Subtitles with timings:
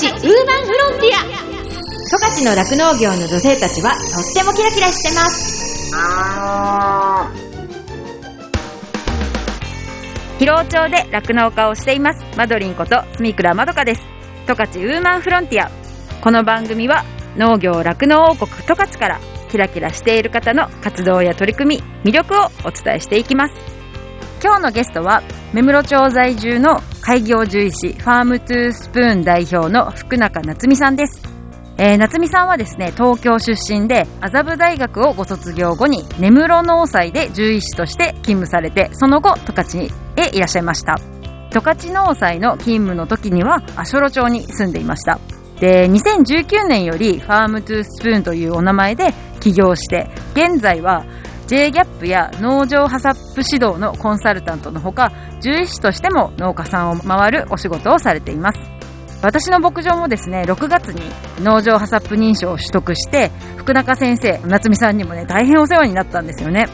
[0.00, 1.20] ちウーマンフロンティア。
[2.08, 5.92] 十勝の酪農業の女性たちはとってもキラキラしてます。
[10.38, 12.24] 広尾町で酪農家をしています。
[12.34, 14.00] マドリンこと住倉まどかです。
[14.46, 15.70] 十勝ウーマンフロンティア。
[16.22, 17.04] この番組は
[17.36, 19.20] 農業酪農王国十勝から
[19.50, 23.79] キラキラしている方の活動や取り組み魅力をお伝えしていきます。
[24.42, 25.22] 今日のゲストは
[25.52, 31.20] 目室町在住の開業獣医師ファームトゥースプーン代表の福中夏美さんです
[31.76, 39.82] えー、夏美さんはですね、東京出身で、麻布大学をご卒業後に、根室農祭で獣医師として勤務されて、その後、十勝
[40.16, 40.98] へいらっしゃいました。
[41.50, 45.18] 十勝農祭の勤務の時には、足寄町に住んでいました。
[45.58, 51.06] で、2019年より、ファームトゥースプーンというお名前で起業して、現在は、
[51.50, 55.10] J-GAP や農場ハサップ指導のコンサルタントのほか、
[55.40, 58.60] 獣医師としても農家さんを回るお仕事をされています。
[59.20, 61.02] 私の牧場もですね、6月に
[61.42, 66.68] 農場ハサップ認証を取得して、福中先生、夏美さんにもね、大変お世話になったんですよね。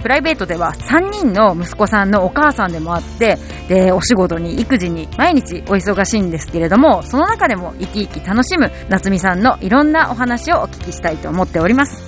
[0.00, 12.00] プライベートでは3人の息子さんのお母さんでもあって、で、お仕事に育児に毎日お忙しいんですけれども、その中でも生き生き楽しむ夏美さんのいろんなお話をお聞きしたいと思っております。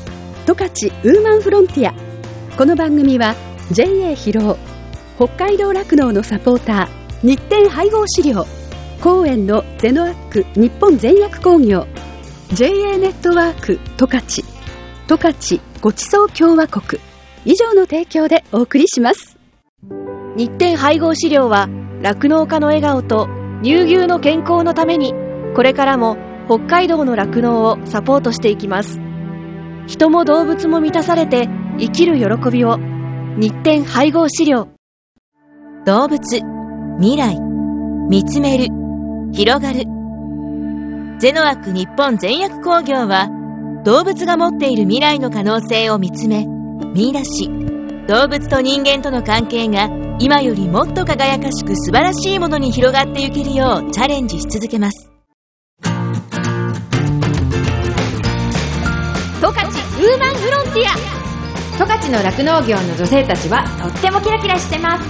[0.46, 0.70] 十勝
[1.02, 2.11] ウーマンフロンティア。
[2.56, 3.34] この番組は
[3.70, 4.58] JA 広尾、
[5.17, 8.45] 北海道酪農のサポーター、日展配合資料、
[9.03, 11.86] 公園のゼノアック日本全薬工業
[12.53, 14.45] JA ネットワーク十勝
[15.08, 17.00] 十勝ごちそう共和国
[17.47, 19.39] 以上の提供でお送りします。
[20.36, 21.70] 日展配合飼料は
[22.03, 23.28] 酪農家の笑顔と
[23.62, 25.14] 乳牛の健康のために
[25.56, 29.00] これからも北海道の酪農をサポートしていきます。
[29.86, 32.76] 人も動物も満たされて生きる喜びを
[33.38, 34.68] 日展配合飼料。
[35.86, 36.20] 動物
[37.00, 37.38] 未来
[38.08, 38.68] 見つめる
[39.32, 39.84] 広がる。
[41.18, 43.28] ゼノアック日本全薬工業は
[43.84, 46.46] 動物が持っている未来の可能性を見つめ
[46.94, 47.48] 見出し。
[48.06, 49.88] 動物と人間との関係が
[50.18, 55.11] 今よりもっと輝かしく素晴らしいものに広がっていけるようチャレンジし続けます。
[62.12, 65.08] の酪農業の女性たちはとってもキラキラしてます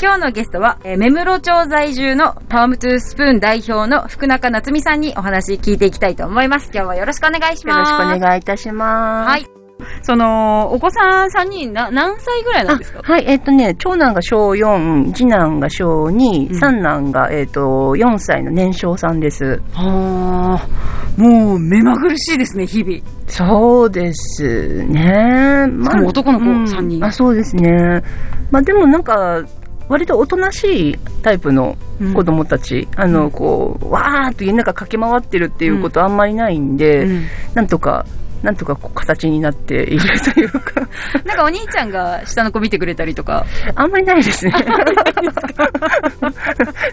[0.00, 6.70] 今日のゲストは、えー、目室町在住のパームトゥースプーン代表の福中夏美さんにお話聞いていきたいと思います。
[6.72, 7.92] 今日はよろしくお願いします。
[7.92, 9.30] よろしくお願いいたします。
[9.30, 9.55] はい。
[10.02, 13.00] その、お子さん3人、な、何歳ぐらいなんですか？
[13.02, 17.60] はい、えっ、ー、とね、長男が小4、次男が小2、うん、三男が、えっ、ー、と、
[17.96, 19.60] 4歳の年少さんです。
[19.72, 23.00] はあ、もう、目まぐるしいですね、日々。
[23.26, 25.66] そうですね。
[25.68, 28.02] まあ、男の子3人、うん、あ、そうですね。
[28.50, 29.42] まあでもなんか、
[29.88, 31.76] 割とおとなしいタイプの
[32.14, 38.04] 子供たち、うん、あの、こう、わーっと家の中駆け回ってるっていうことあんまりないんで、うん、なんとか
[38.42, 40.80] なんとかこう形になっているというか
[41.24, 43.44] なんかお兄ちゃんが下の子見てくれたりとか。
[43.74, 44.52] あんまりないですね。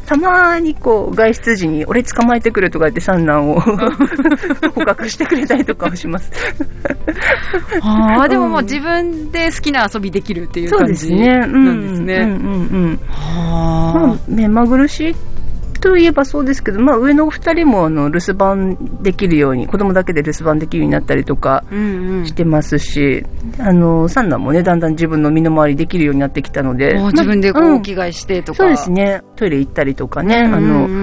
[0.05, 3.59] たまにこう外出時に俺捕まえてくるとか言って三男を
[4.73, 6.31] 捕獲してくれたりとかをします。
[7.81, 12.15] ああ、でももう自分で好きな遊びできるっていう感じなんですね。
[12.15, 12.99] うんうんうん。
[13.09, 14.07] はあ。
[14.07, 15.15] まあ、目まぐるしい
[15.83, 29.23] といえばそうですけど、まあ、上のお二人もあの留守番できるように子供だけで留守番できるようになったりとかしてますし、うんうん、あの三男もねだんだん自分の身の回りできるようになってきたので、自分でこう、お着替えしてとか、そうですね。
[29.35, 30.59] トイレ行ったりとかね、うんうん、あ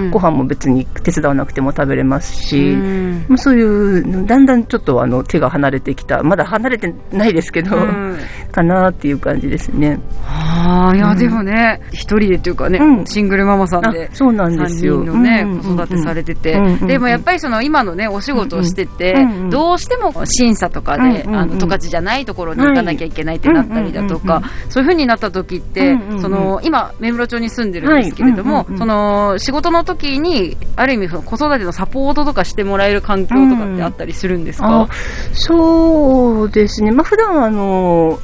[0.07, 6.23] のご飯も別に手伝わなくても食べれますし、うん、まあ、そういうだんだんちょっとあの手が離れてきた。
[6.23, 8.17] まだ離れてないですけど、うん、
[8.51, 9.99] かなっていう感じですね。
[10.23, 14.09] はあいや、でもね一人でというかね、シングルママさんで。
[14.13, 15.03] そうなんですですよ。
[15.03, 19.15] のね、子育てされてて、でもやっぱりその今のね、お仕事をしてて、
[19.49, 34.87] どうしても審査とかで、あの、十勝じゃないところに行かなきゃいけないってなったりだとか、そういうふうになった時って、その、今、目室町に住んでるんですけれども、その、仕事の時に、ある意味、子育てのサポートとかしてもらえる環境とかってあったりするんですか、
[35.33, 36.91] そうですね。
[36.91, 38.19] まあ、普段あの、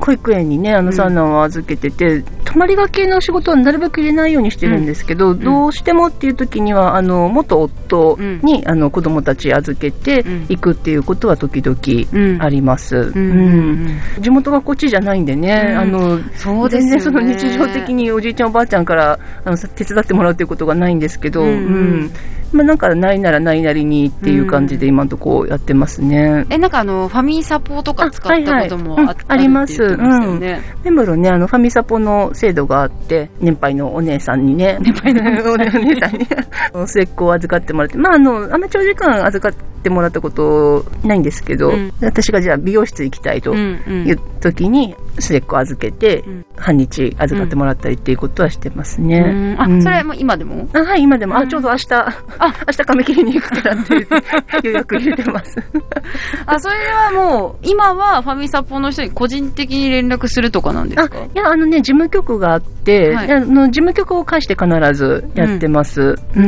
[0.00, 12.96] 保育園にね、あの三男を預けてて、泊まりがけの仕事はなるべく入れないようにしてるんですけど、どうしてもっていう時には、あの、元夫に、あの、子供たち預けて行くっていうことは時々あります。
[12.96, 22.10] うん地元がこっちじゃないんでね、あの、そう全然その日常的におじいちゃんおばあちゃんからあの手伝ってもらうっていうことがないんですけど、うん
[22.52, 26.46] まあ、なんかないならないなりにっていう感じで今のところやってますね。
[26.50, 29.82] え、なんかあの、ファミサポとか使ったこともあ,、はいあります。
[29.82, 30.38] うん。
[30.38, 36.26] 根室ね、あの、ファミサポの制度があって、年配のお姉さんにね、年配のお姉さんに。
[36.86, 46.24] 末っ子を預かってもらって、まあ、あの、あんま長時間預かってもらったことないんですけど、うん、私がじゃあ美容室行きたいという時に、末っ子預けて、
[46.56, 49.56] 半日預かってもらったりっていうことはしてますね。
[49.58, 50.68] あ、それも今でも？
[50.72, 51.36] あはい、今でも。
[51.36, 52.06] あ、ちょうど明日、あ、
[52.68, 54.06] 明日髪切りに行くからって
[54.68, 55.56] 予約入れてます。
[56.46, 61.18] あ、それはもう、今はファミサポの人に個人的に連絡するとかなんですか？
[61.18, 66.14] いや、あのね、事務局があって、はい、あの事務局を介して必ずやってます。
[66.36, 66.44] うん。
[66.44, 66.46] う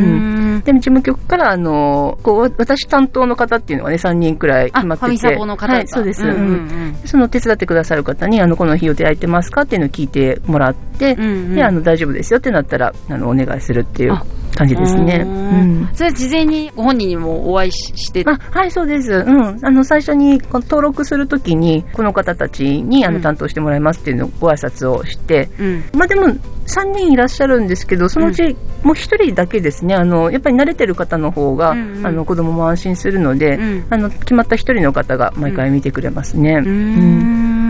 [0.58, 5.06] ん、でも事務局から、あの、こう、私担当の方っていうのがね、3人くらい決まってて。
[5.06, 6.24] ファミサポの方はい、そうです。
[6.24, 14.18] うん、うん、その手伝ってくださる方に、あの、この日予定空いてますかっていうのを聞いてもらって、うんうん、で、あの、大丈夫ですよってなったら、あの、お願いするっていう
[14.54, 15.22] 感じですね。
[15.24, 18.24] うん、それは事前にご本人にもお会いして。
[18.26, 19.12] あはい、そうです。
[19.12, 19.58] うん。
[19.62, 26.28] あの、最初に登録するときに、この方たちにあの担当してもらいますっていうのをご挨拶をして、うん、まあでも、
[26.66, 36.62] 3人いらっしゃるんですけど、そのうちもう1人だけですね、あの、やっぱり慣れてる方の方が、うんうん、あの、子供も安心するので、うん、あの、決まった1人の方が毎回見てくれますね。
[36.64, 36.68] うん。
[36.68, 36.70] う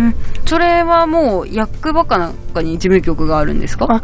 [0.08, 0.14] ん。
[0.46, 3.86] それはもう役場かなんかに事務局があるんですか？
[3.88, 4.02] あ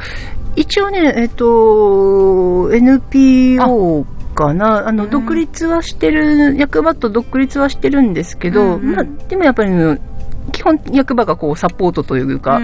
[0.56, 9.70] 一応ね、えっ、と、NPO かな、あの、独立はしてる、役場と独立はしてるんですけど、まあ、でもやっぱり、
[10.50, 12.60] 基本役場がこうサポートというか、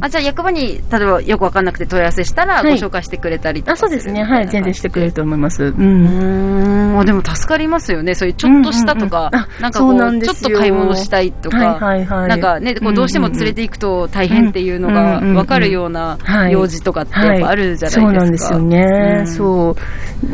[0.00, 4.22] あじゃあ役場に例えばよく分かんなくて問い合わせしたらご紹介してくれたりとか、はい、あそうですね。
[4.22, 4.48] はい。
[4.48, 5.64] 全然してくれると思います。
[5.64, 7.04] うん。
[7.04, 8.14] でも助かりますよね。
[8.14, 16.18] そういうちょっとしたとか、うんうんうん、なんかこうちょっと買い物したいとか、はいはいはい、なんかねこうどうしても連れていくと大変っていうのが分かるような
[16.50, 19.76] 用事とかってやっぱあるじゃないですか、そうなんですよね、うん、そ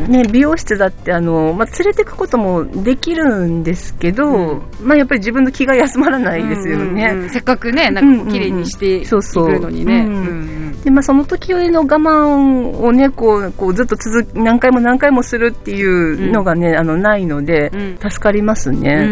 [0.07, 0.11] う。
[0.11, 10.73] ね美容室だってあの、まあ、連れていくこともできるんですけど、うん、まあやっぱり自分の気が休まらないですよね、ね、うんうん、せっかくねなんか綺麗にしていくのにね。
[10.83, 19.07] でまあその時の我慢をねこうこうずっと続何回も何回もするっていうのがね、うん、あのないので、助かりますね。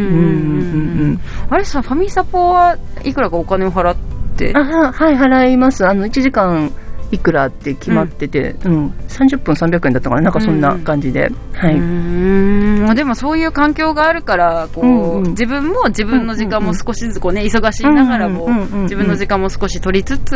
[1.49, 3.95] あれさファミサポはいくらかお金を払っ
[4.37, 4.51] て？
[4.53, 5.87] あはい払います。
[5.87, 6.71] あの1時間
[7.11, 11.27] いくらって決まってて、うん、うん、30分300円だったかな、なんかそんな感じで。
[11.27, 11.75] うん、はい。
[11.75, 12.95] うん。
[12.95, 18.49] でもそういう環境があるから、こう、うんうん、自分も自分の時間も少しずつこうね、忙しいながらも、
[18.83, 20.35] 自分の時間も少し取りつつ、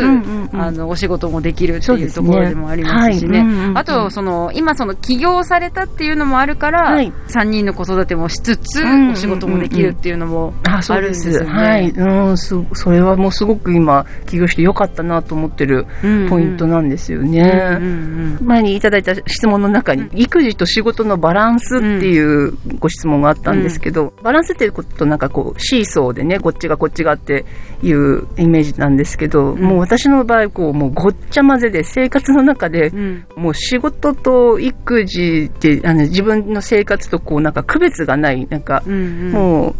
[0.52, 3.72] あの、お仕事もできるっていうところでもありますしね。
[3.74, 8.82] あと、その、今その起業されたっていうのもあるから、はい、3人の子育てもしつつ、
[9.12, 11.46] お仕事もできるっていうのもあるんですよね。
[11.50, 11.90] はい。
[11.90, 15.86] うん、それはもうすごく今、起業してよかったなと思ってる
[16.28, 17.40] ポイントなんですよね。
[17.80, 27.44] うんうん、前にいただいた質問の中に、育児と仕事のバランスっていうご質問があったんですけど、バランスっていうこととなんかこう、シーソーでね、こっちがこっちがって
[27.82, 32.92] いうイメージなんですけど、もう私の場合、こう、もうごっちゃ混ぜで生活の中で、
[33.34, 37.56] もう仕事と育児って、あの自分の生活とこう、なん。
[37.56, 39.74] か区別がない、なんか、もう、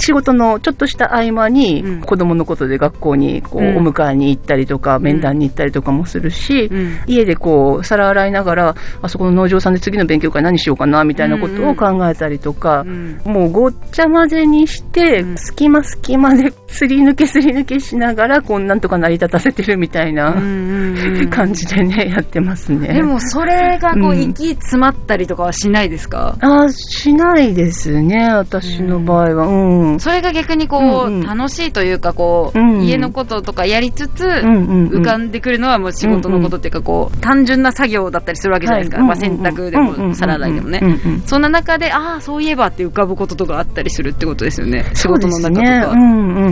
[0.00, 6.70] 仕事のちょっとした合間に、子供のことで学校にこう、お迎えに行ったりとか、面談に行ったりとかもするし、
[7.06, 12.84] 家でこう、皿洗いながら、あそこの農場さんで次の勉強会何しようかな、みたいなことを考えたりとか、
[13.24, 20.32] もうごっちゃ混ぜにして、隙間隙間ですり抜けすり抜けしながら、こう、なんとか成り立たせてるみたいな
[21.30, 22.94] 感じでね、やってますね。
[22.94, 29.46] でも、それがこう、息詰まったりとかはしないですか、ああ、しないですね、私の場合は。
[29.46, 29.52] う
[29.88, 32.70] んそれが逆にこう、うんうん、楽しいというかこう、うん。
[32.70, 40.80] うん、家のこととかやりつつ、うんうんうん、浮かんでくるのはもう仕事のことっていうかこう、単純な作業だったりするわけじゃないですか、はい、まあ、洗濯でも皿洗いでもね、
[41.26, 44.84] そんな中でああそういえばって浮かぶこととかあったりするってことですよね。
[44.94, 46.50] 仕事の中とか、ね、うんうんうんう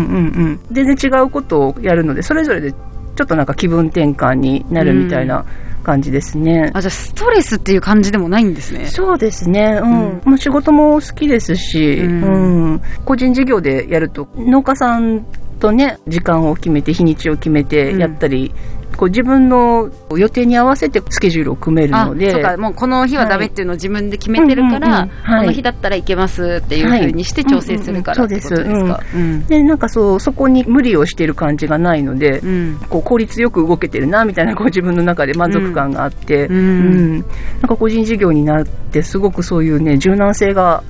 [0.51, 0.61] ん。
[0.73, 6.71] 全然違うことをやるのでそれぞれでちょっとなんか気分転換になるみたいな、うん感じですね。
[6.75, 8.85] あ、じゃあストレスっていう感じでもないんですね。
[8.87, 9.81] そうですね。
[9.83, 10.21] うん。
[10.23, 15.25] まあ、仕事も好きですし、うん、うん、個人事業でやると農家さん
[15.59, 18.53] とね、時間を決めて、日にちを決めてやったり、
[18.99, 22.33] こう自分の予定に合わせてスケジュールを組めるので。
[22.33, 29.01] そうか、もうこの日はダメっていうのを自分で決めてるから、この日だったらいけますっていうふうにして調整するからってことですか？
[29.49, 32.43] で、なんかそう、そこに無理をしてる感じがないので、
[32.89, 37.19] こう効率よく動けてるな、みたいなこう自分の中で満足感があって、うん。
[37.19, 37.23] なん
[37.69, 40.83] か個人事業になって、すごくそういうね、柔軟性が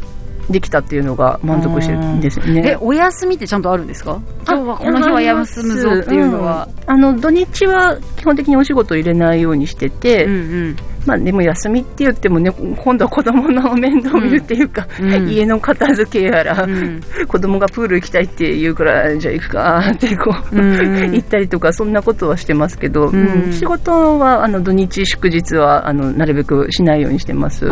[0.50, 2.62] できたっていうのが満足してるんですよね。
[2.64, 4.20] え、お休みってちゃんとあるんですか？
[4.46, 6.68] 今日はこの日は休むぞっていうのは。
[6.86, 10.36] うん、あの、土日は基本的にお仕事入れないようにしてて、うんう
[10.70, 27.66] ん、まあでも休みって言ってもね、今度は子供の面倒を見るっていうか、うん、家の片付けやら、うん、子供がプール行きたいって言うから、じゃあ行くかってこう、うん、行ったりとか、そんなことはしてますけど、うん、仕事はあの土日祝日はあのなるべくしないようにしてます。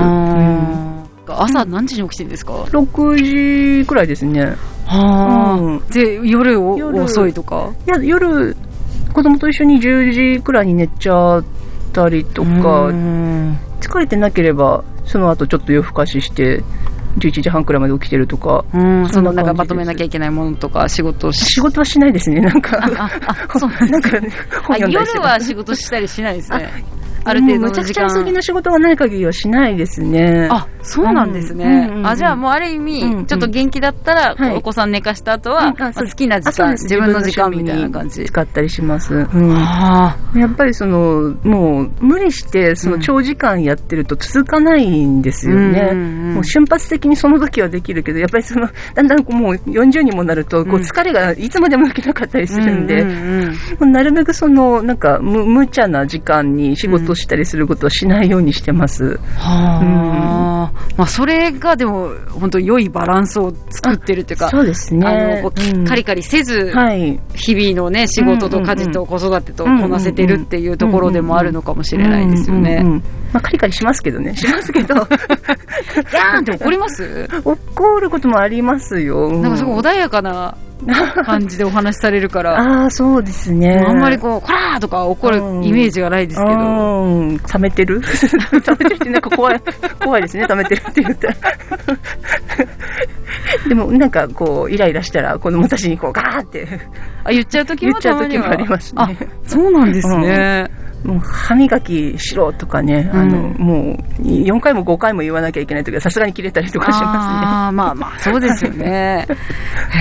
[1.34, 4.56] 朝何時に起きてるんですか、うん、?6 時くらいですね。
[4.86, 7.72] はあ、うん、で、夜遅いとか？
[7.86, 8.56] いや、夜、
[9.12, 11.44] 子供と一緒に10時くらいに寝ちゃっ
[11.92, 12.48] たりとか、
[13.80, 16.62] 疲れてなければ、その後ちょっと夜更かしして、
[17.18, 18.64] 11時半くらいまで起きてるとか。
[18.74, 22.78] うん、そのなんかまとめなきゃいけないものとか、仕事仕事はしないですね、なんか。
[22.78, 24.30] あ、あ、そうなん か、ね、
[24.88, 26.84] 夜は仕事したりしないですね。
[27.26, 27.82] ある程度の時間。
[27.82, 30.48] むちゃくちゃ急ぎの仕事がない限りはしないですね。
[30.50, 31.90] あ、そうなんですね。
[32.04, 38.24] あ、じゃあもうある意味、ちょっと元気だったら、お子さん寝かした後は、好きな時間、自分の時間みたいな感じ。
[38.24, 39.14] 使ったりします。
[39.14, 45.92] やっぱりその、もう無理して、その長時間やってると続かないんですよね。
[46.34, 53.04] もう瞬発的にその時はできるけど、やっぱりその、だんだんもう40にもなると、こう疲れがいつまでも起きなかったりするんで、
[53.80, 59.18] なるべくその、なんか無、無茶な時間に仕事したりすることはしないようにしてます。
[59.38, 65.06] はあ、まあそれがでも本当良いバランスを作ってるっていうか、そうですね。
[65.06, 66.72] あのカリカリせず、
[67.34, 72.82] 日々のね仕事と家事と子育てとこなせてるっていうところでもあるのかもしれないですよね。
[73.32, 74.94] まあカリカリしますけどね、しますけど。
[74.94, 77.28] やーんって怒ります？
[77.44, 79.30] 怒ることもありますよ。
[79.40, 80.56] なんかすごい穏やかな
[81.24, 82.58] 感じでお話しされるから。
[82.58, 83.84] ああ、そうですね。
[83.86, 85.40] あんまりこう、こらーとか怒るイ
[85.72, 86.54] メージがないですけど。
[86.54, 86.56] う
[87.32, 88.06] ん、冷めてる 冷
[88.52, 89.60] めてるってなんか怖い、
[90.02, 91.34] 怖いですね、冷めてるって言ったら。
[93.68, 96.66] でもなんかこう、イライラしたら子供たちにこうガーって。
[97.24, 99.02] あ、言っちゃう時も言っちゃう時もありますね。
[99.02, 99.08] あ、
[99.44, 100.70] そうなんですね。
[101.06, 107.08] もう歯磨きしろとかね、あの、もう4回も5回も言わなきゃいけないときはさすがに切れたりとかしますね。
[107.08, 109.26] ああ、まあまあ、そうですよね。
[109.30, 109.36] へ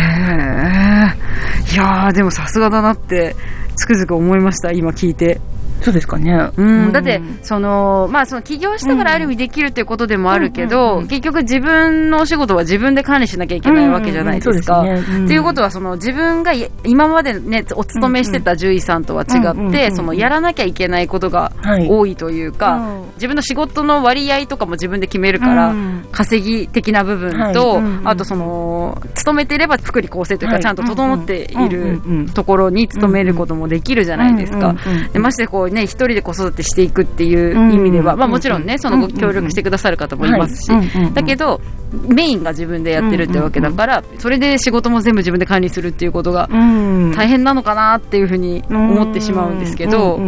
[0.02, 1.74] え。
[1.74, 3.36] いやー、でもさすがだなって、
[3.76, 5.40] つくづく思いました、今聞いて。
[5.86, 6.50] そうですかね。
[6.58, 14.82] うん、だって、その、まあ、その起業したからある意味できるっていうことでもあるけど、結局自分のお仕事は自分で管理しなきゃいけないわけじゃないですか。
[14.82, 14.86] っ
[15.28, 21.52] ていうことは、その自分が今までね、お勤めしてた獣医さんとは違って、そのやらなきゃいけないことが
[21.88, 22.82] 多いというか、
[23.18, 25.76] 自分の仕事の割合とかも自分で決めるから、
[26.12, 32.02] 稼ぎ的な部分と、あとその、勤めてれば福利厚生というか、ちゃんと整っている
[32.34, 34.76] ところに勤めることもできるじゃないですか。
[35.14, 40.72] でましてこうね、一人で子育てしていくっていう意味では、まあもちろんね、そのご協力してくださる方もいますし、
[41.14, 41.62] だけど、
[42.08, 50.20] メインが自分でやってるってわけだから、それで仕事も全部自分で管理するっていうことが大変なのかなっていうふうに思ってしまうんですけど、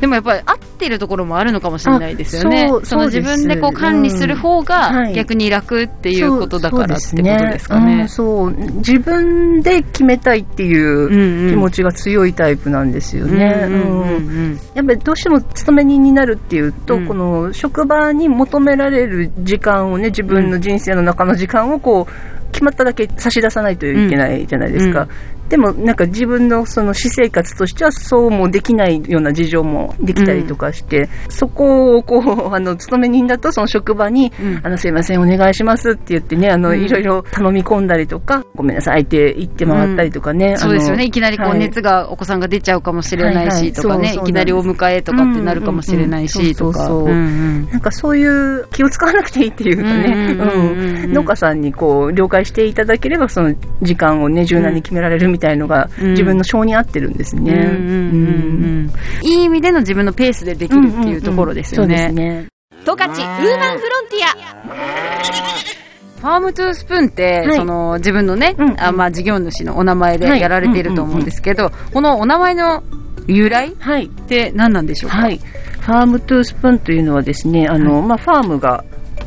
[0.00, 2.68] でもやっぱり合ってるところもあるのかもしれないですよね。
[2.84, 8.06] その自分でこう管理する方が逆に楽っていうことだからってことですかね。
[8.08, 13.68] そう、自分で決めたいっていう気持ちが強いタイプなんですよね。
[14.74, 22.12] やっぱりどうしても勤め人になるっていうと、この職場に求められる時間をね、自分の人生の中の時間をこう、
[22.52, 25.06] 決まっただけ差し出さないといけないじゃないですか。
[25.48, 40.56] でもなんか自分のその私生活としてはそうもできないような事情もできたりとかして、うん、そこをこう、 あの、勤め人だとその職場に、うん、あの、すいません、お願いしますって言ってね、あの、うん、いろいろ頼み込んだりとか、ごめんなさいって言って回ったりとかね。
[40.58, 41.04] そうですよね。
[41.04, 46.88] いきなりこう熱が、お子さんが出ちゃうかもしれないしとかね、いきなりお迎えとかってなるかもしれないしとか。
[46.88, 58.90] なんかそういう気を使わなくていいっていうかね、農家さんにこう、了解していただければ、その時間をね、柔軟に決められるみたいのが、自分の性に合ってるんですね。
[59.22, 61.96] いい意味での自分のペースでできるっていうところですよね。
[61.96, 62.46] そうですね。
[62.84, 65.78] 十勝ウーマンフロンティ
[66.20, 72.82] Farm to Spoon って、はい、その自分のね、うん、あまあ、事業主のお名前でやられていると思うんですけど、このお名前の
[73.26, 78.84] 由来って何なんでしょうか、はい、 Farm to Spoon というのはですね、あの、はい、まあ、ファームが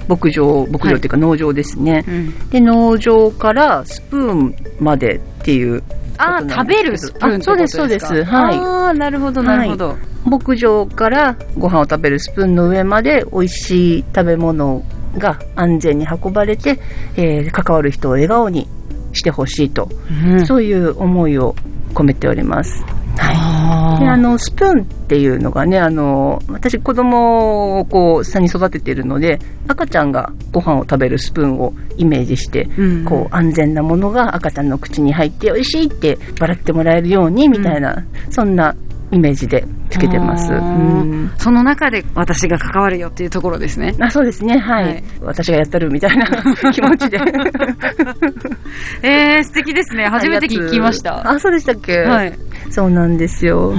[0.08, 2.04] 牧場、牧場っていうか農場ですね。
[2.08, 2.50] うん。
[2.50, 5.84] で、農場からスプーンまでっていう。
[6.18, 7.78] あー、食べるスプーンってことですか？
[7.78, 8.32] そうですそうです。
[8.32, 8.58] はい。
[8.58, 9.98] ああ、なるほど、なるほど。
[10.26, 14.84] 牧場からご飯を食べるスプーンの上まで美味しい食べ物
[15.18, 16.80] が安全に運ばれて、
[17.18, 18.68] えー関わる人を笑顔に
[19.14, 19.90] してほしいと、
[20.30, 20.46] うん。
[20.46, 21.56] そういう思いを
[21.94, 22.84] 込めております。
[23.20, 33.06] あであのスプーンっていうのがねあの私子供をこう下に育てているので赤ちゃんがご飯を食べるスプーンをイメージして、うん。
[33.06, 38.76] こう安全なものが赤ちゃんの口に入って美味しいって笑ってもらえるようにみたいな、そんな
[39.12, 40.54] イメージでつけてます。
[40.54, 43.94] うんその中で私が関わるよっていうところですね。
[44.00, 46.28] あそうですね、はい、はい私がやったるみたいな
[46.72, 47.20] 気持ちで。
[49.04, 50.08] えー、素敵ですね。
[50.08, 51.30] 初めて聞きました。
[51.30, 52.00] あ、そうでしたっけ？
[52.00, 52.34] はい。
[52.70, 53.74] そうなんですよ。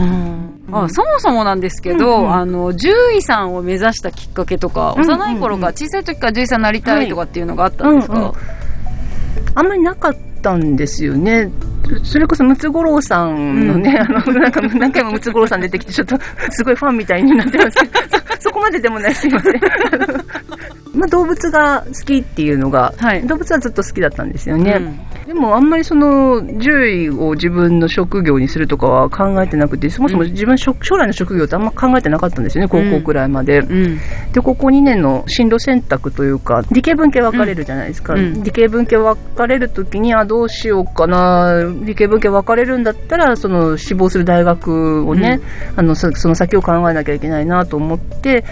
[0.70, 8.32] あそもそもなんですけど、うんうんあの、獣医さんを目指したきっかけとか、うんうんうん幼い頃から、小さい時から獣医さんになりたいとかっていうのがあったんですか、うんうん
[9.54, 10.18] あんまりなかった
[10.50, 11.50] んですよね。
[12.02, 16.16] それこそムツゴロウさんのね、あの、なんか何回もムツゴロウさん出てきて、ちょっと
[16.50, 17.98] すごいファンみたいになってますけど、
[18.36, 19.54] そそこまででもない、すいません。
[20.94, 24.78] まあ、動物が好きっていうのが、はい動物はずっと好きだったんですよね。
[24.80, 33.60] うんでもあんまりその獣医を自分の職業にするとかは考えてなくて、そもそも自分職将来の職業ってあんま考えてなかったんですよね、高校くらいまで。
[33.60, 33.98] うん。
[34.32, 38.14] で、高校2年の進路選択というか、理系文系分かれるじゃないですか。
[38.14, 41.62] うん理系文系分かれるときに、あ、どうしようかな。
[41.84, 45.40] 理系文系分かれるんだったら、その志望する大学をね、
[45.76, 48.44] あの、そその先を考えなきゃいけないなと思って、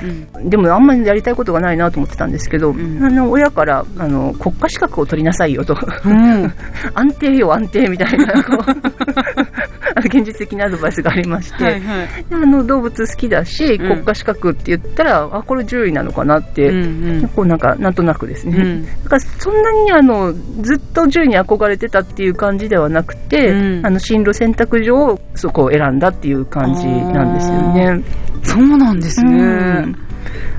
[0.45, 5.77] でもあんまりやりたいことがないなと思ってたんですけど、んあの、親から、あの、国家資格を取りなさいよと。
[6.05, 6.53] うん。
[6.95, 8.35] 安定よ、安定みたいな、
[10.05, 11.81] 現実的なアドバイスがありまして、はいはい。
[12.29, 18.57] であの動物好きだし、うん国家資格って言ったら、あ、これ獣医なのかなって、うんこうなんか、なんとなくですね。
[18.57, 28.03] うんだからそんなにあの、ずっと獣医に憧れてたっていう感じではなくて、うんあの、進路選択上、そこを選んだっていう感じなんですよね。
[28.43, 29.31] そうなんですね。
[29.31, 29.45] う
[29.87, 30.11] ん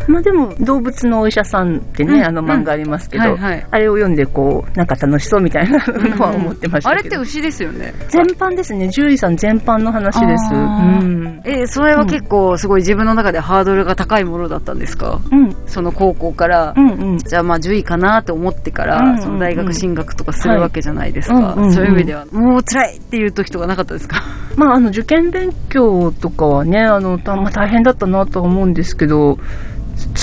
[0.08, 7.00] まあでも、動物のお医者さんってね、うんあの漫画ありますけど、はいはいあれを読んでこう、なんか楽しそうみたいなのは思ってましたけど。
[7.00, 7.93] あれって牛ですよね。
[8.10, 8.89] 全般ですね。
[8.89, 10.53] 獣医さん全般の話です。
[10.53, 11.41] うん。
[11.46, 15.20] えーそれは結構すごい自分の中でハードルが高いものだったんですか？
[15.31, 15.55] うん。
[15.67, 17.17] その高校から、うんうん。
[17.17, 21.36] じゃあまあ獣医かなと思ってから、うんうんうんその大学進学とかするわけじゃないですか。
[21.36, 24.22] はいうんうんうんそういう意味では、もう辛いっていう時とかなかったですか？
[24.58, 29.38] まあ、あの、受験勉強とかはね、あの、たまあ、大変だったなとは思うんですけど、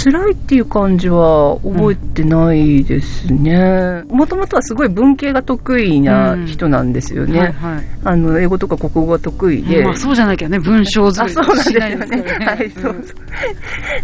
[0.00, 4.04] 辛いっていう感じは覚えてないですね。
[4.08, 7.40] もともとはすごい文系が得意な人なんですよね。
[7.40, 7.84] はいはい。
[8.04, 9.82] あの、英語とか国語が得意で。
[9.82, 12.36] まあそうじゃなきゃね、文章作あ、りそうなんですよね。
[12.46, 12.90] はい、そうそ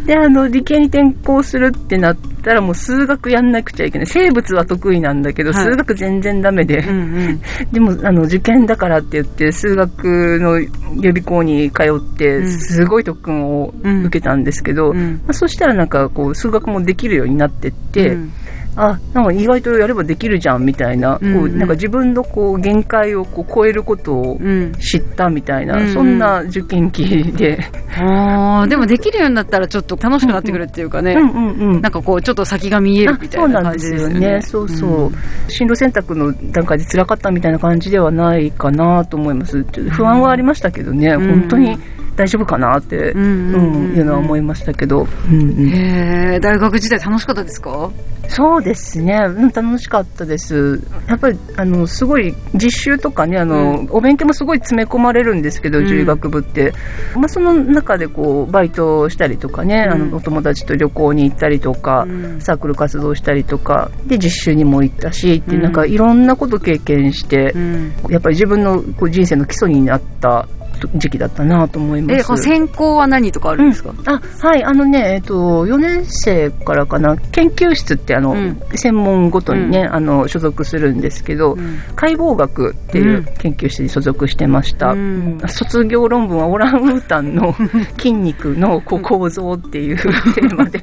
[0.03, 0.07] う。
[0.07, 4.07] で、あの、理系に転校するってなったら、もう数学やんなくちゃいけない。
[4.07, 6.79] 生物は得意なんだけど、はい数学全然ダメで。
[6.79, 7.40] うんうん。
[7.73, 10.68] でも、あの、受験だからって言って、数学の予
[11.11, 18.33] 備校に通って、うんすごい特訓を受けたんですけど、うんまあ、そしたらなんか、こう、数学もできるようになってって、うん
[18.77, 24.73] あ、なんか意外とやればできるじゃん、みたいな、うんこう、なんか自分のこう、限界をこう超えることをうん。
[24.81, 27.59] 知ったみたいな、うんそんな受験期で、
[27.97, 31.81] ああ、でもできるようになったらちょっと楽しくなってくるっていうかね、うんうんうん。
[31.83, 34.40] なんかこう、ちょっと先が見えるみたいな感じですよね。
[34.42, 34.88] そうなんですよね。
[34.88, 35.12] そうそ
[35.49, 35.53] う。
[35.53, 39.62] 進路選択の段階で辛かったみたいな感じではないかなと思います。
[39.90, 41.79] 不安はありましたけどね、うん本当に
[42.16, 43.96] 大丈夫かなって、うんうんうんうん。
[43.96, 45.68] いうのは思いましたけど、うんうん。
[45.68, 47.90] へえ、大学時代楽しかったですか？
[48.29, 50.81] そうですね、うん、楽しかったです。
[51.07, 53.88] やっぱり、あの、すごい、実習とかね、あの、うん。
[53.90, 55.85] お勉強もすごい詰め込まれるんですけど、うん。
[55.85, 56.72] 獣医学部って。
[57.14, 60.11] まあ、その中でこう、バイトをしたりとかね、あうん。
[60.11, 62.40] の、お友達と旅行に行ったりとか、うん。
[62.40, 65.62] サークル活動したりとか、で、実習にも行ったし、ってうん。
[65.62, 67.92] なんかいろんなこと経験して、うん。
[68.09, 70.48] やっぱり自分のこう人生の基礎になった
[70.97, 72.33] 時期だったなと思います。
[72.33, 78.61] え、専攻は何とかあるんですか、あ、はい、あのね、えっと、4年生からかな、研究室ってあの、うん。
[78.75, 81.79] 専門ごとにね、あの、所属するんですけど、うん。
[81.95, 83.25] 解剖学っていううん。
[83.39, 84.89] 研究室に所属してました。
[84.91, 85.39] うん。
[85.47, 87.55] 卒業論文はオランウータンの
[87.99, 89.97] 筋肉の構造っていう
[90.35, 90.83] テーマで、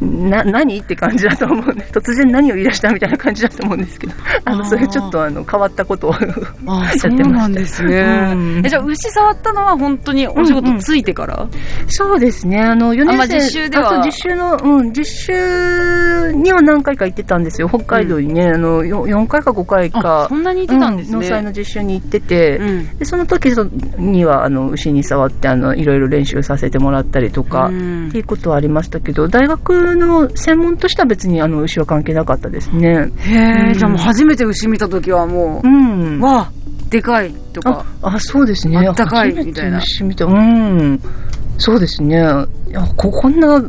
[0.00, 0.78] な、何？
[0.78, 4.12] って感じだと思うんで、突然何を言い出したみたいな感じだと思うんですけど、
[4.44, 6.30] あの、それちょっとあの、変わったことをやあって
[6.64, 7.10] ました。
[7.10, 8.03] そうなんですね。
[8.04, 8.62] え。
[8.64, 12.60] え、じゃあ牛触ったのは本当にお仕事ついてから、うんうん、そうですね。
[12.60, 13.16] あの、4年生。
[13.16, 17.68] まあ、実習では実習の、うん、実習には何回か行ってたんですよ。
[17.68, 20.26] 北海道にね、うん、あの、4回か5回か。
[20.28, 21.16] そんなに行ってたんですね。
[21.16, 22.58] 農祭の実習に行ってて、
[22.98, 23.46] で、その時
[23.98, 33.10] には、あの、牛に触って、あの、いろいろ練習させてもらったりとか、っていうことはありましたけど、大学の専門としては別に、あの、牛は関係なかったですね。
[33.18, 36.52] へえ、じゃあもう初めて牛見た時はもう、うん、わあ、
[36.94, 37.84] でかいとか。
[38.02, 38.78] あ、そうですね。
[38.78, 39.80] あったかいみたいな。
[39.80, 41.00] うん。
[41.58, 42.18] そうですね。
[42.68, 43.60] いや、こ、こんな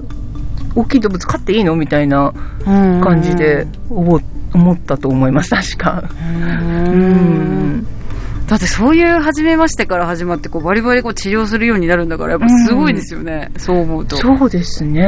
[0.75, 2.31] 大きい動物飼っていいのみたいな
[2.65, 4.21] 感じで思
[4.73, 6.03] ったと思います、確か。
[6.13, 7.87] うん
[8.47, 14.17] だってそういう初めましてから始まってこうバリバリこう治療するようになるんだからやっぱすごいですよね、うん、そう思うと。
[14.17, 15.01] そうですね、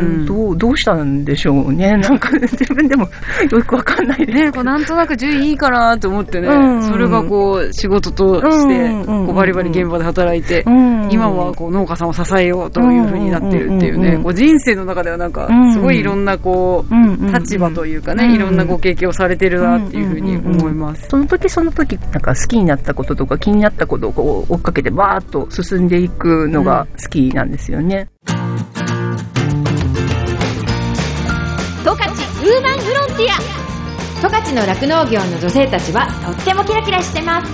[0.00, 1.96] うん、どうどうしたんでしょうね。
[1.98, 3.08] なんか自分でも
[3.50, 4.38] よくわかんないです。
[4.38, 10.64] ねこうなんとなく順位いいかなと思ってね、うん、それがこう仕事としてこうバリバリ現場で働いて、
[11.10, 28.08] 今はこう農家さんを支えようというふうになってるっていうね、こう人生の中ではなんかすごいいろんなこう立場というかね、いろんなご経験をされてるなっていうふうに思います、その時その時なんか好きになったこととか気になったことをこう追っかけてバーッと進んでいくのが好きなんですよね。
[28.24, 28.34] 十
[31.84, 33.58] 勝ウーマンフロンティア。
[34.20, 37.52] 十勝の酪農業の女性たちはとってもキラキラしてます。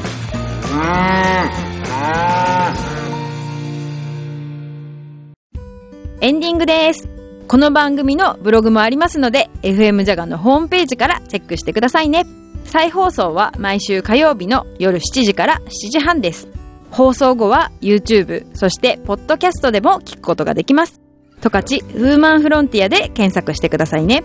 [6.20, 7.14] エンディングです。
[7.46, 12.24] この番組のブログもありますので FM ジャガのホームページからチェックしてくださいね
[12.64, 16.48] 再放送は毎週火曜日の夜7時から7時半です。
[16.90, 21.00] 放送後は YouTube、そしてポッドキャストでも聞くことができます。
[21.40, 24.24] 十勝ウーマンフロンティアで検索してくださいね。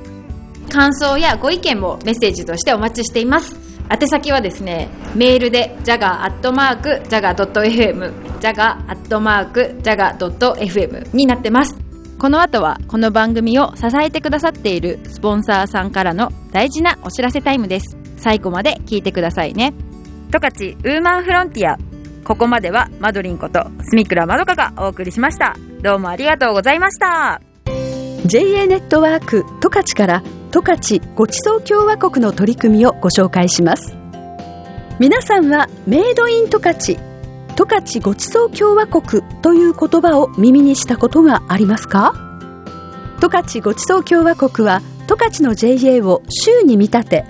[0.69, 3.55] 感想やご意見もメッセージとしてお待ちしています。
[3.91, 11.75] 宛先はですね、メールで jaga.jaga.fm jaga.jaga.fm になってます。
[12.19, 17.98] この後はこの番組を支えてくださっているスポンサーさんからの大事なお知らせタイムです。
[18.19, 19.73] 最後まで聞いてくださいね。
[20.29, 21.77] 十勝ウーマンフロンティア。
[22.23, 25.55] ここまではマドリンこと住倉まどかがお送りしました。
[25.81, 27.41] どうもありがとうございました。
[28.25, 33.95] JA ネットワーク十勝から十勝ごちそう共和国の取り組みをご紹介します。
[34.99, 36.77] 皆さんはメイドイン十勝
[37.55, 42.13] 十勝ごちそう共和国という言葉を耳にしたことがありますか？
[43.21, 47.25] 十勝ごちそう共和国は十勝の JA を州に見立て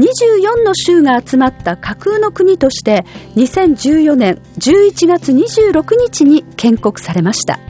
[0.00, 3.04] 24の州が集まった架空の国として
[3.36, 7.60] 2014年11月26日に建国されました。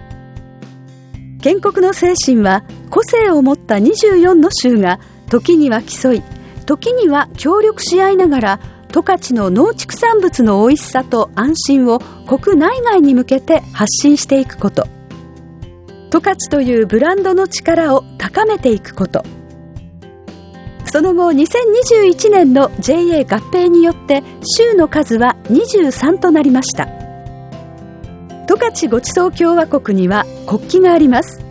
[1.42, 6.22] 建国の精神は個性を持った24の州が時には競い
[6.66, 8.60] 時には協力し合いながら
[8.92, 14.86] 十勝の農畜産物の美味しさと安心を国内外に向けて発信していくこと。
[16.10, 19.24] 十勝というブランドの力を高めていくこと。
[20.92, 26.88] その後2021年の JA 合併によって州の数は23となりました。
[28.48, 31.44] 十勝ごちそう共和国には国旗があります。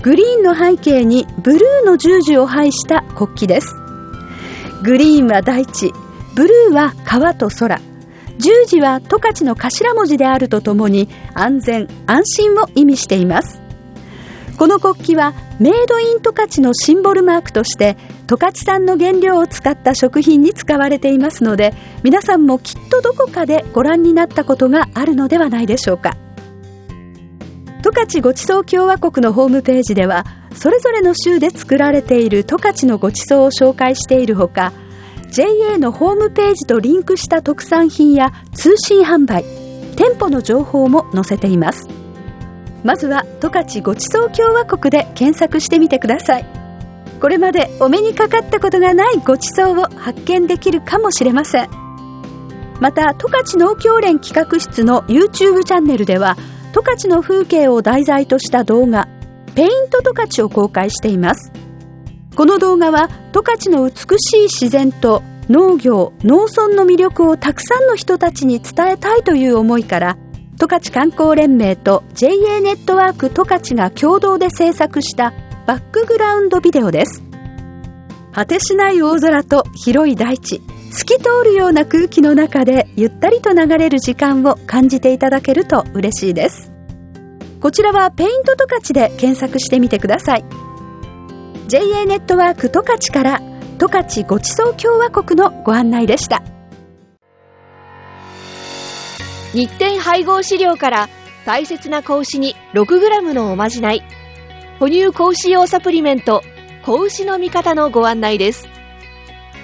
[0.00, 3.74] グリーンの背景にブルーの十字を配した国旗です。
[4.82, 5.92] グリーンは大地
[6.34, 7.78] ブルーは川と空。
[8.38, 13.60] 十字は十勝の頭文字であるとともに安全安心を意味しています。
[14.56, 26.16] この国旗はメイドイン十勝のシンボルマークとして十勝産の原料を使った食品に使われていますので皆さんもきっとどこかでご覧になったことがあるのではないでしょうか。
[27.82, 34.72] 十勝ごちそう共和国のホームページではそれぞれの州で作られている十勝のごちそうを紹介しているほか
[35.32, 39.44] JA のホームページとリンクした特産品や通信販売
[39.96, 41.88] 店舗の情報も載せています。
[42.84, 46.61] まずは十勝ごちそう共和国で検索してみてください。
[47.22, 51.70] これまでお目にかかったことがないごちそうを発見できるかもしれません。
[52.80, 56.36] また十勝農協連企画室の YouTube チャンネルでは
[56.72, 59.06] 十勝の風景を題材とした動画
[59.54, 61.52] ペイント十勝を公開しています。
[62.34, 70.18] この動画は十勝の美しい自然と農業農村の魅力をたくさんの人たちに伝えたいという思いから
[70.56, 75.32] 十勝観光連盟と JA ネットワーク十勝が共同で制作した
[75.72, 77.22] バックグラウンドビデオです。
[78.30, 80.60] 果てしない大空と広い大地。
[80.92, 86.70] 透き通るような空気の中でゆったりと流れる時間を感じていただけると嬉しいです。
[87.62, 90.44] こちらはペイント十勝で検索してみてください。
[91.68, 93.40] JA ネットワーク十勝から
[93.78, 96.42] 十勝ごちそう共和国のご案内でした。
[99.54, 101.08] 日展配合飼料から
[101.46, 104.02] 大切な子牛に 6g のおまじない。
[104.82, 106.42] 哺乳子牛用サプリメント
[106.84, 108.68] 子牛の味方のご案内です。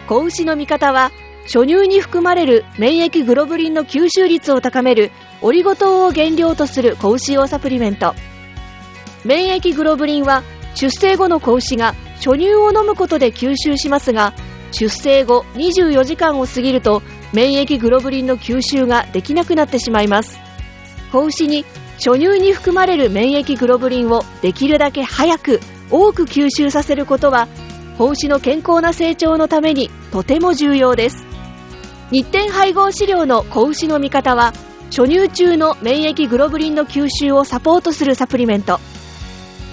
[0.06, 1.10] 子牛の味方は
[1.42, 5.10] 初乳に含まれる免疫グロブリンの吸収率を高める
[5.42, 8.14] オリゴ糖を原料とする子牛用サプリメント。
[9.24, 10.44] 免疫グロブリンは
[10.76, 14.34] 出生後の子牛が初乳を飲むことで吸収しますが
[14.70, 17.02] 出生後24時間を過ぎると
[17.32, 20.38] 免疫グロブリンの吸収ができなくなってしまいます。
[21.10, 21.64] 子牛に
[21.98, 27.48] 初乳に含まれる免疫グロブリンをできるだけ早く多く吸収させることは
[27.98, 31.26] 子牛の健康な成長のためにとても重要です。
[32.12, 34.52] 日展配合飼料の子牛の味方は
[34.90, 38.78] 初乳中の免疫グロブリンの吸収をサポートするサプリメント。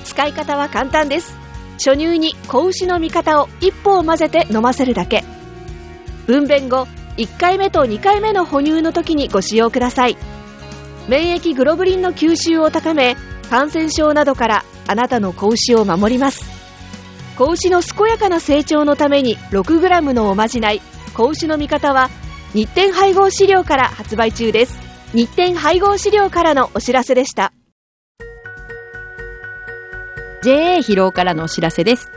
[0.04, 1.38] 使い方は簡単です。
[1.74, 5.24] 初乳に子牛の味方を一歩を混ぜて飲ませるだけ。
[6.26, 10.18] 分娩後1回目と2回目の哺乳の時にご使用ください。
[11.08, 13.16] 免疫グロブリンの吸収を高め
[13.50, 16.44] 感染症などからあなたの子牛を守ります。
[17.38, 20.82] 子牛の健やかな成長のために 6g のおまじない。
[21.14, 22.10] 子牛の味方は
[22.54, 24.80] 日展配合飼料から発売中です。
[25.14, 27.54] 日展配合飼料からのお知らせでした。
[30.44, 32.10] JA 疲労からのお知らせです。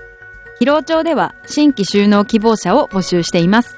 [0.60, 3.77] 疲労町では新規就農希望者を募集しています。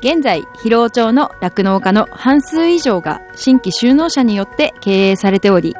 [0.00, 5.74] 現在疲労町の酪農家の半数以上が新規就農者によって経営されており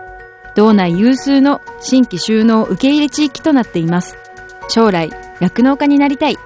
[0.57, 4.17] 道内有数の新規就農受け入れ地域となっています。
[4.69, 6.37] 将来酪農家になりたい。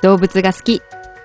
[0.00, 0.80] 動物が好き。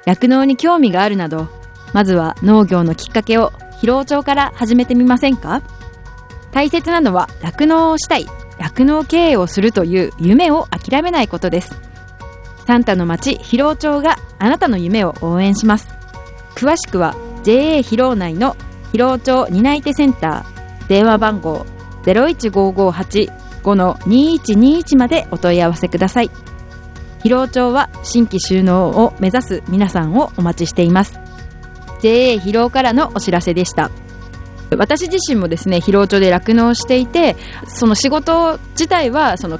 [0.06, 1.48] 酪農に興味があるなど
[1.94, 5.62] まずは農業のきっかけを疲労町から始めてみませんか？
[6.52, 8.28] 大切なのは酪農をしたい。
[8.60, 11.80] 酪農経営をするという夢を諦めないことです。
[12.68, 15.93] サンタの町広労町があなたの夢を応援します。
[16.64, 18.56] 詳しくは JA 広労内の
[18.94, 21.66] 広労町担い手センター電話番号
[22.04, 26.32] 015585-2121までお問い合わせください。
[27.22, 31.20] 広労町は新規収納を目指す皆さんをお待ちしています。
[32.02, 33.92] JA 広労からのお知らせでした。
[34.78, 37.36] 私自身もですね広労町で酪農していて
[37.68, 39.60] その仕事自体はその